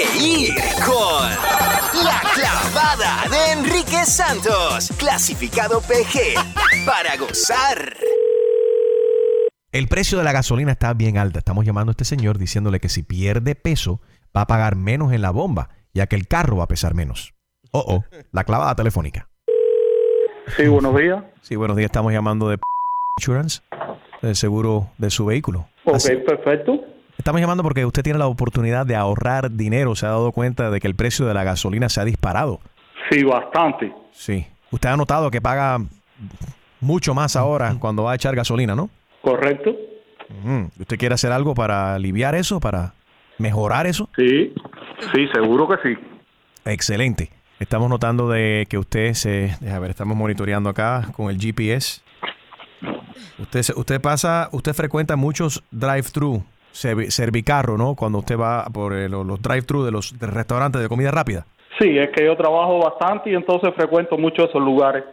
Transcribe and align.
reír 0.00 0.54
con 0.86 1.28
La 2.04 2.20
Clavada 2.34 3.28
de 3.28 3.52
Enrique 3.52 4.04
Santos, 4.06 4.90
clasificado 4.98 5.80
PG, 5.82 6.86
para 6.86 7.16
gozar. 7.16 7.96
El 9.72 9.88
precio 9.88 10.18
de 10.18 10.24
la 10.24 10.32
gasolina 10.32 10.72
está 10.72 10.94
bien 10.94 11.18
alta. 11.18 11.38
Estamos 11.40 11.64
llamando 11.64 11.90
a 11.90 11.92
este 11.92 12.04
señor 12.04 12.38
diciéndole 12.38 12.80
que 12.80 12.88
si 12.88 13.02
pierde 13.02 13.54
peso 13.54 14.00
va 14.36 14.42
a 14.42 14.46
pagar 14.46 14.74
menos 14.74 15.12
en 15.12 15.22
la 15.22 15.30
bomba, 15.30 15.68
ya 15.94 16.06
que 16.06 16.16
el 16.16 16.26
carro 16.26 16.56
va 16.56 16.64
a 16.64 16.68
pesar 16.68 16.94
menos. 16.94 17.34
Oh, 17.72 17.84
oh, 17.86 18.04
la 18.32 18.44
clavada 18.44 18.74
telefónica. 18.74 19.28
Sí, 20.56 20.66
buenos 20.66 20.96
días. 20.96 21.22
Sí, 21.42 21.56
buenos 21.56 21.76
días. 21.76 21.86
Estamos 21.88 22.12
llamando 22.12 22.48
de 22.48 22.58
Insurance, 23.18 23.60
del 24.22 24.34
seguro 24.34 24.90
de 24.98 25.10
su 25.10 25.26
vehículo. 25.26 25.68
Ok, 25.84 25.96
Así- 25.96 26.16
perfecto. 26.16 26.80
Estamos 27.20 27.38
llamando 27.38 27.62
porque 27.62 27.84
usted 27.84 28.02
tiene 28.02 28.18
la 28.18 28.28
oportunidad 28.28 28.86
de 28.86 28.96
ahorrar 28.96 29.50
dinero. 29.50 29.94
Se 29.94 30.06
ha 30.06 30.08
dado 30.08 30.32
cuenta 30.32 30.70
de 30.70 30.80
que 30.80 30.86
el 30.88 30.94
precio 30.94 31.26
de 31.26 31.34
la 31.34 31.44
gasolina 31.44 31.90
se 31.90 32.00
ha 32.00 32.04
disparado. 32.06 32.60
Sí, 33.10 33.22
bastante. 33.24 33.92
Sí. 34.10 34.46
Usted 34.70 34.88
ha 34.88 34.96
notado 34.96 35.30
que 35.30 35.42
paga 35.42 35.76
mucho 36.80 37.12
más 37.12 37.36
ahora 37.36 37.74
cuando 37.78 38.04
va 38.04 38.12
a 38.12 38.14
echar 38.14 38.34
gasolina, 38.34 38.74
¿no? 38.74 38.88
¿Correcto? 39.20 39.76
¿Usted 40.78 40.96
quiere 40.96 41.14
hacer 41.14 41.30
algo 41.30 41.52
para 41.54 41.94
aliviar 41.94 42.34
eso, 42.34 42.58
para 42.58 42.94
mejorar 43.36 43.86
eso? 43.86 44.08
Sí, 44.16 44.54
sí, 45.14 45.28
seguro 45.34 45.68
que 45.68 45.74
sí. 45.86 45.98
Excelente. 46.64 47.30
Estamos 47.58 47.90
notando 47.90 48.30
de 48.30 48.66
que 48.70 48.78
usted 48.78 49.12
se... 49.12 49.54
A 49.70 49.78
ver, 49.78 49.90
estamos 49.90 50.16
monitoreando 50.16 50.70
acá 50.70 51.08
con 51.14 51.28
el 51.28 51.38
GPS. 51.38 52.00
Usted, 53.38 53.60
se- 53.62 53.78
usted 53.78 54.00
pasa, 54.00 54.48
usted 54.52 54.72
frecuenta 54.72 55.16
muchos 55.16 55.62
drive-thru, 55.70 56.42
servicarro, 56.72 57.76
¿no? 57.76 57.94
Cuando 57.94 58.18
usted 58.18 58.38
va 58.38 58.64
por 58.66 58.92
eh, 58.94 59.08
los, 59.08 59.26
los 59.26 59.40
drive-thru 59.42 59.84
de 59.84 59.90
los 59.90 60.18
de 60.18 60.26
restaurantes 60.26 60.80
de 60.80 60.88
comida 60.88 61.10
rápida. 61.10 61.46
Sí, 61.78 61.96
es 61.98 62.10
que 62.10 62.24
yo 62.24 62.36
trabajo 62.36 62.78
bastante 62.78 63.30
y 63.30 63.34
entonces 63.34 63.72
frecuento 63.74 64.16
mucho 64.18 64.44
esos 64.44 64.60
lugares. 64.62 65.04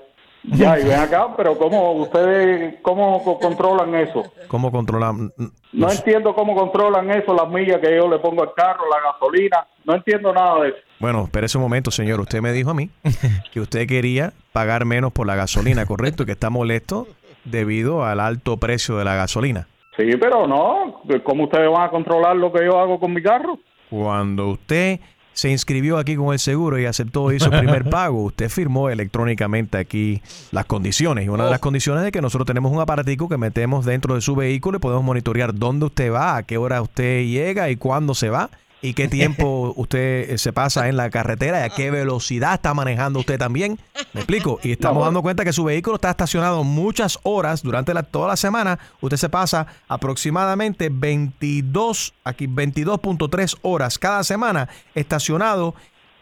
Ya, 0.43 0.79
y 0.79 0.83
ven 0.83 0.99
acá, 0.99 1.27
pero 1.35 1.57
¿cómo 1.57 1.91
ustedes 1.93 2.75
cómo 2.81 3.21
co- 3.23 3.37
controlan 3.39 3.93
eso? 3.95 4.23
¿Cómo 4.47 4.71
controlan? 4.71 5.31
No 5.73 5.91
entiendo 5.91 6.33
cómo 6.33 6.55
controlan 6.55 7.09
eso, 7.11 7.33
las 7.33 7.49
millas 7.49 7.79
que 7.81 7.95
yo 7.97 8.07
le 8.07 8.19
pongo 8.19 8.43
al 8.43 8.53
carro, 8.53 8.83
la 8.89 9.11
gasolina. 9.11 9.67
No 9.83 9.95
entiendo 9.95 10.31
nada 10.31 10.61
de 10.61 10.69
eso. 10.69 10.77
Bueno, 10.99 11.23
espérese 11.25 11.57
un 11.57 11.63
momento, 11.63 11.91
señor. 11.91 12.19
Usted 12.21 12.39
me 12.41 12.51
dijo 12.53 12.69
a 12.69 12.73
mí 12.73 12.89
que 13.51 13.59
usted 13.59 13.87
quería 13.87 14.31
pagar 14.53 14.85
menos 14.85 15.11
por 15.11 15.27
la 15.27 15.35
gasolina, 15.35 15.85
¿correcto? 15.85 16.23
Y 16.23 16.27
que 16.27 16.31
está 16.33 16.49
molesto 16.49 17.07
debido 17.43 18.05
al 18.05 18.19
alto 18.19 18.57
precio 18.57 18.97
de 18.97 19.05
la 19.05 19.15
gasolina. 19.15 19.67
Sí, 19.97 20.11
pero 20.19 20.47
no. 20.47 21.01
¿Cómo 21.23 21.45
ustedes 21.45 21.69
van 21.69 21.87
a 21.87 21.89
controlar 21.89 22.35
lo 22.35 22.53
que 22.53 22.63
yo 22.63 22.79
hago 22.79 22.99
con 22.99 23.13
mi 23.13 23.21
carro? 23.21 23.57
Cuando 23.89 24.49
usted 24.49 24.99
se 25.33 25.51
inscribió 25.51 25.97
aquí 25.97 26.15
con 26.15 26.33
el 26.33 26.39
seguro 26.39 26.79
y 26.79 26.85
aceptó 26.85 27.31
hizo 27.31 27.51
el 27.51 27.59
primer 27.59 27.83
pago, 27.89 28.23
usted 28.23 28.49
firmó 28.49 28.89
electrónicamente 28.89 29.77
aquí 29.77 30.21
las 30.51 30.65
condiciones. 30.65 31.25
Y 31.25 31.29
una 31.29 31.45
de 31.45 31.51
las 31.51 31.59
condiciones 31.59 32.03
es 32.05 32.11
que 32.11 32.21
nosotros 32.21 32.45
tenemos 32.45 32.71
un 32.71 32.79
aparatico 32.79 33.27
que 33.27 33.37
metemos 33.37 33.85
dentro 33.85 34.15
de 34.15 34.21
su 34.21 34.35
vehículo 34.35 34.77
y 34.77 34.81
podemos 34.81 35.03
monitorear 35.03 35.53
dónde 35.53 35.87
usted 35.87 36.11
va, 36.11 36.37
a 36.37 36.43
qué 36.43 36.57
hora 36.57 36.81
usted 36.81 37.23
llega 37.25 37.69
y 37.69 37.75
cuándo 37.75 38.13
se 38.13 38.29
va. 38.29 38.49
Y 38.81 38.93
qué 38.93 39.07
tiempo 39.07 39.73
usted 39.77 40.29
eh, 40.31 40.37
se 40.37 40.53
pasa 40.53 40.87
en 40.87 40.97
la 40.97 41.09
carretera 41.09 41.61
y 41.61 41.63
a 41.63 41.69
qué 41.69 41.89
velocidad 41.91 42.53
está 42.53 42.73
manejando 42.73 43.19
usted 43.19 43.39
también. 43.39 43.79
¿Me 44.13 44.21
explico? 44.21 44.59
Y 44.63 44.71
estamos 44.73 45.03
dando 45.03 45.21
cuenta 45.23 45.43
que 45.43 45.51
su 45.53 45.63
vehículo 45.63 45.95
está 45.95 46.11
estacionado 46.11 46.63
muchas 46.63 47.17
horas 47.23 47.63
durante 47.63 47.93
la- 47.93 48.03
toda 48.03 48.27
la 48.27 48.37
semana. 48.37 48.77
Usted 49.01 49.17
se 49.17 49.29
pasa 49.29 49.65
aproximadamente 49.87 50.89
22, 50.91 52.13
aquí 52.23 52.47
22.3 52.47 53.57
horas 53.63 53.97
cada 53.99 54.23
semana 54.23 54.69
estacionado 54.95 55.73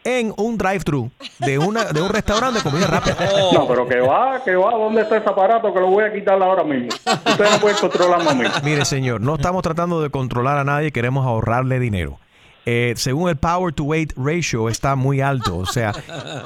en 0.04 0.34
un 0.38 0.56
drive-thru 0.58 1.10
de, 1.40 1.58
una, 1.58 1.86
de 1.86 2.00
un 2.02 2.10
restaurante 2.10 2.60
de 2.60 2.64
comida 2.64 2.86
rápida. 2.88 3.18
No, 3.54 3.68
pero 3.68 3.88
que 3.88 4.00
va, 4.00 4.44
que 4.44 4.56
va. 4.56 4.72
¿Dónde 4.72 5.02
está 5.02 5.18
ese 5.18 5.30
aparato 5.30 5.74
que 5.74 5.80
lo 5.80 5.88
voy 5.88 6.04
a 6.04 6.14
quitar 6.14 6.42
ahora 6.42 6.64
mismo? 6.64 6.90
Ustedes 6.90 7.52
no 7.52 7.60
pueden 7.60 7.78
controlarme 7.80 8.30
a 8.30 8.34
mí. 8.36 8.44
Mire, 8.64 8.86
señor, 8.86 9.20
no 9.22 9.36
estamos 9.36 9.62
tratando 9.64 10.02
de 10.02 10.10
controlar 10.12 10.58
a 10.58 10.64
nadie, 10.64 10.92
queremos 10.92 11.26
ahorrarle 11.26 11.80
dinero. 11.80 12.20
Eh, 12.66 12.94
según 12.98 13.30
el 13.30 13.36
Power 13.36 13.74
to 13.74 13.84
Weight 13.84 14.14
Ratio 14.16 14.70
está 14.70 14.96
muy 14.96 15.22
alto, 15.22 15.58
o 15.58 15.66
sea, 15.68 15.94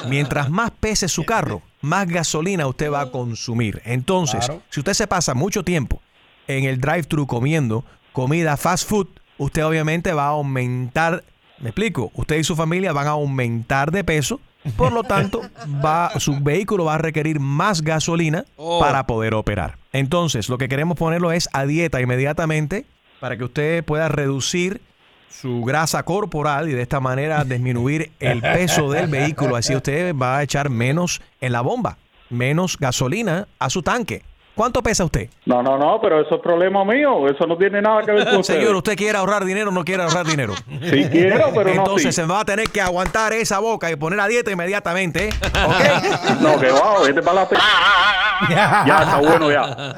mientras 0.10 0.50
más 0.50 0.72
pese 0.72 1.08
su 1.08 1.24
carro, 1.24 1.62
más 1.82 2.08
gasolina 2.08 2.68
usted 2.68 2.92
va 2.92 3.02
a 3.02 3.12
consumir. 3.12 3.82
Entonces, 3.86 4.52
si 4.70 4.82
usted 4.82 4.94
se 4.94 5.08
pasa 5.08 5.34
mucho 5.34 5.64
tiempo 5.64 6.02
en 6.48 6.66
el 6.66 6.82
drive-thru 6.82 7.26
comiendo 7.26 7.86
comida 8.12 8.58
fast 8.58 8.90
food, 8.90 9.08
usted 9.38 9.66
obviamente 9.66 10.12
va 10.12 10.26
a 10.26 10.30
aumentar, 10.32 11.24
me 11.60 11.70
explico, 11.70 12.12
usted 12.14 12.38
y 12.38 12.44
su 12.44 12.56
familia 12.56 12.92
van 12.92 13.08
a 13.08 13.12
aumentar 13.12 13.92
de 13.92 14.04
peso, 14.04 14.42
por 14.76 14.92
lo 14.92 15.04
tanto, 15.04 15.42
va, 15.84 16.12
su 16.20 16.38
vehículo 16.42 16.84
va 16.84 16.96
a 16.96 16.98
requerir 16.98 17.40
más 17.40 17.82
gasolina 17.82 18.44
para 18.82 19.08
poder 19.08 19.34
operar. 19.34 19.78
Entonces, 19.94 20.50
lo 20.50 20.58
que 20.58 20.68
queremos 20.68 20.98
ponerlo 20.98 21.32
es 21.32 21.48
a 21.54 21.66
dieta 21.66 22.02
inmediatamente 22.02 22.86
para 23.22 23.38
que 23.38 23.46
usted 23.46 23.86
pueda 23.86 24.10
reducir 24.10 24.82
su 25.30 25.64
grasa 25.64 26.04
corporal 26.04 26.70
y 26.70 26.74
de 26.74 26.82
esta 26.82 27.00
manera 27.00 27.44
disminuir 27.44 28.12
el 28.20 28.42
peso 28.42 28.90
del 28.92 29.08
vehículo. 29.08 29.56
Así 29.56 29.76
usted 29.76 30.16
va 30.16 30.38
a 30.38 30.44
echar 30.44 30.70
menos 30.70 31.22
en 31.42 31.52
la 31.52 31.62
bomba, 31.62 31.98
menos 32.30 32.78
gasolina 32.78 33.48
a 33.60 33.70
su 33.70 33.82
tanque. 33.82 34.24
¿Cuánto 34.56 34.84
pesa 34.84 35.06
usted? 35.06 35.30
No, 35.46 35.64
no, 35.64 35.78
no, 35.78 36.02
pero 36.02 36.20
eso 36.20 36.36
es 36.36 36.42
problema 36.42 36.84
mío. 36.84 37.30
Eso 37.30 37.48
no 37.48 37.58
tiene 37.58 37.82
nada 37.82 38.02
que 38.04 38.12
ver 38.12 38.26
con 38.26 38.36
ustedes. 38.42 38.60
Señor, 38.60 38.76
¿usted 38.76 38.98
quiere 38.98 39.18
ahorrar 39.18 39.46
dinero 39.46 39.70
o 39.70 39.72
no 39.72 39.86
quiere 39.86 40.04
ahorrar 40.04 40.26
dinero? 40.26 40.54
Sí 40.84 41.06
quiero, 41.10 41.52
pero 41.54 41.74
no 41.74 41.84
Entonces 41.84 42.14
sí. 42.14 42.22
se 42.22 42.28
va 42.28 42.42
a 42.42 42.46
tener 42.46 42.68
que 42.70 42.82
aguantar 42.82 43.32
esa 43.32 43.60
boca 43.60 43.90
y 43.90 43.96
poner 43.96 44.20
a 44.20 44.28
dieta 44.28 44.52
inmediatamente. 44.52 45.30
¿eh? 45.30 45.34
¿Ok? 45.66 46.40
No, 46.42 46.60
que 46.60 46.72
va, 46.72 47.00
vete 47.02 47.22
para 47.22 47.44
la... 47.46 48.86
Ya, 48.86 49.00
está 49.02 49.18
bueno 49.22 49.50
ya. 49.50 49.94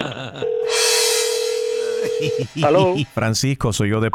Aló. 2.64 2.94
Francisco, 3.16 3.74
soy 3.74 3.90
yo 3.90 4.00
de 4.00 4.12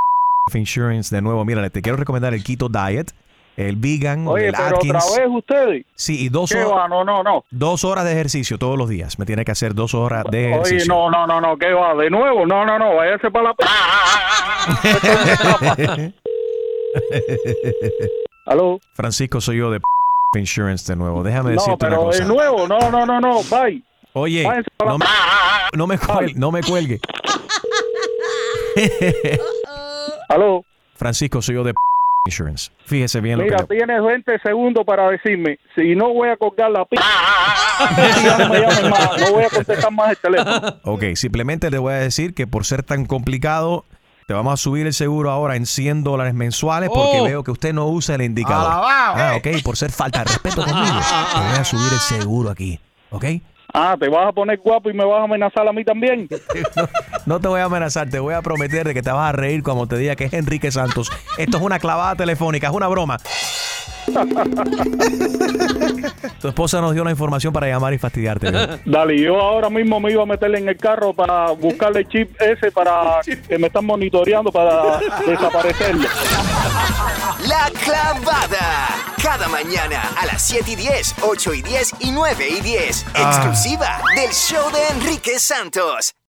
Insurance 0.54 1.14
de 1.14 1.20
nuevo. 1.22 1.44
Mira, 1.44 1.68
te 1.70 1.82
quiero 1.82 1.96
recomendar 1.98 2.32
el 2.32 2.44
Keto 2.44 2.68
Diet, 2.68 3.10
el 3.56 3.74
Vegan, 3.76 4.28
Oye, 4.28 4.46
el 4.48 4.54
pero 4.54 4.76
Atkins. 4.76 4.94
otra 5.04 5.22
vez 5.24 5.30
ustedes. 5.34 5.84
Sí, 5.96 6.24
y 6.24 6.28
dos 6.28 6.50
¿Qué 6.52 6.62
horas, 6.64 6.84
va? 6.84 6.88
No, 6.88 7.02
no, 7.04 7.22
no. 7.24 7.44
dos 7.50 7.82
horas 7.84 8.04
de 8.04 8.12
ejercicio 8.12 8.56
todos 8.58 8.78
los 8.78 8.88
días. 8.88 9.18
Me 9.18 9.26
tiene 9.26 9.44
que 9.44 9.50
hacer 9.50 9.74
dos 9.74 9.92
horas 9.94 10.24
de 10.30 10.46
Oye, 10.46 10.54
ejercicio. 10.54 10.94
no, 10.94 11.10
no, 11.10 11.26
no, 11.26 11.40
no, 11.40 11.58
¿qué 11.58 11.72
va? 11.72 11.94
De 11.96 12.08
nuevo, 12.10 12.46
no, 12.46 12.64
no, 12.64 12.78
no, 12.78 12.94
váyase 12.94 13.28
para 13.30 13.48
la... 13.48 13.54
Aló. 18.46 18.78
Francisco, 18.94 19.40
soy 19.40 19.56
yo 19.58 19.70
de 19.72 19.80
Insurance 20.36 20.92
de 20.92 20.96
nuevo. 20.96 21.22
Déjame 21.22 21.54
No, 21.54 21.60
decirte 21.62 21.86
una 21.86 21.96
pero 21.96 22.00
de 22.10 22.18
cosa. 22.18 22.24
nuevo, 22.24 22.68
no, 22.68 22.90
no, 22.90 23.06
no, 23.06 23.20
no, 23.20 23.42
bye. 23.44 23.82
Oye, 24.12 24.44
no 24.84 24.98
me, 24.98 25.06
no 25.74 25.86
me 25.86 25.98
cuel- 25.98 26.34
no 26.36 26.52
me 26.52 26.62
cuelgue. 26.62 27.00
Aló. 30.36 30.64
Francisco, 30.94 31.40
soy 31.40 31.54
yo 31.54 31.64
de 31.64 31.72
Insurance. 32.26 32.70
Fíjese 32.84 33.20
bien 33.22 33.38
Mira, 33.38 33.58
lo 33.60 33.66
que... 33.66 33.76
tienes 33.76 34.02
20 34.02 34.38
segundos 34.40 34.84
para 34.84 35.08
decirme 35.10 35.58
si 35.74 35.94
no 35.94 36.12
voy 36.12 36.28
a 36.28 36.36
colgar 36.36 36.70
la 36.70 36.84
p... 36.84 36.96
ya 38.24 38.38
no 38.38 38.48
me 38.50 38.60
llames 38.60 38.90
más, 38.90 39.20
no 39.20 39.32
voy 39.32 39.44
a 39.44 39.48
contestar 39.48 39.92
más 39.92 40.10
el 40.10 40.16
teléfono. 40.18 40.60
Ok, 40.84 41.04
simplemente 41.14 41.70
le 41.70 41.78
voy 41.78 41.94
a 41.94 41.98
decir 41.98 42.34
que 42.34 42.46
por 42.46 42.64
ser 42.66 42.82
tan 42.82 43.06
complicado, 43.06 43.84
te 44.26 44.34
vamos 44.34 44.52
a 44.52 44.56
subir 44.56 44.86
el 44.86 44.92
seguro 44.92 45.30
ahora 45.30 45.56
en 45.56 45.64
100 45.66 46.02
dólares 46.04 46.34
mensuales 46.34 46.90
porque 46.92 47.20
Oh. 47.20 47.24
veo 47.24 47.44
que 47.44 47.52
usted 47.52 47.72
no 47.72 47.86
usa 47.86 48.16
el 48.16 48.22
indicador. 48.22 48.72
Alabao. 48.72 49.14
Ah, 49.16 49.34
ok, 49.38 49.62
por 49.64 49.76
ser 49.76 49.90
falta 49.92 50.18
de 50.18 50.24
respeto 50.26 50.64
conmigo, 50.64 50.96
te 51.32 51.38
voy 51.48 51.58
a 51.60 51.64
subir 51.64 51.92
el 51.92 51.98
seguro 52.00 52.50
aquí, 52.50 52.78
¿ok? 53.10 53.24
Ah, 53.72 53.96
¿te 53.98 54.08
vas 54.08 54.28
a 54.28 54.32
poner 54.32 54.58
guapo 54.58 54.90
y 54.90 54.94
me 54.94 55.04
vas 55.04 55.20
a 55.20 55.24
amenazar 55.24 55.66
a 55.68 55.72
mí 55.72 55.84
también? 55.84 56.28
No 57.26 57.40
te 57.40 57.48
voy 57.48 57.60
a 57.60 57.64
amenazar, 57.64 58.08
te 58.08 58.20
voy 58.20 58.34
a 58.34 58.42
prometer 58.42 58.86
de 58.86 58.94
que 58.94 59.02
te 59.02 59.10
vas 59.10 59.30
a 59.30 59.32
reír 59.32 59.64
cuando 59.64 59.88
te 59.88 59.96
diga 59.98 60.14
que 60.14 60.26
es 60.26 60.32
Enrique 60.32 60.70
Santos. 60.70 61.10
Esto 61.38 61.56
es 61.56 61.62
una 61.62 61.80
clavada 61.80 62.14
telefónica, 62.14 62.68
es 62.68 62.72
una 62.72 62.86
broma. 62.86 63.18
Tu 66.40 66.48
esposa 66.48 66.80
nos 66.80 66.94
dio 66.94 67.02
la 67.02 67.10
información 67.10 67.52
para 67.52 67.66
llamar 67.66 67.92
y 67.94 67.98
fastidiarte. 67.98 68.52
¿no? 68.52 68.60
Dale, 68.84 69.20
yo 69.20 69.40
ahora 69.40 69.68
mismo 69.70 69.98
me 69.98 70.12
iba 70.12 70.22
a 70.22 70.26
meterle 70.26 70.58
en 70.58 70.68
el 70.68 70.76
carro 70.76 71.12
para 71.12 71.50
buscarle 71.50 71.98
el 72.00 72.08
chip 72.08 72.40
ese 72.40 72.70
para 72.70 73.20
que 73.48 73.58
me 73.58 73.66
están 73.66 73.84
monitoreando 73.84 74.52
para 74.52 75.00
desaparecerlo. 75.26 76.08
La 77.48 77.68
clavada. 77.84 78.95
Cada 79.26 79.48
mañana 79.48 80.00
a 80.16 80.24
las 80.24 80.46
7 80.46 80.70
y 80.70 80.76
10, 80.76 81.16
8 81.22 81.54
y 81.54 81.62
10 81.62 81.94
y 81.98 82.12
9 82.12 82.48
y 82.48 82.60
10. 82.60 83.06
Exclusiva 83.12 84.00
del 84.14 84.30
show 84.30 84.70
de 84.70 84.86
Enrique 84.86 85.40
Santos. 85.40 86.16